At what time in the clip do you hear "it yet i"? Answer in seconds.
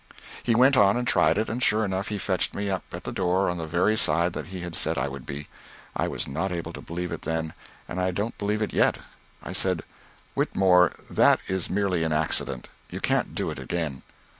8.63-9.51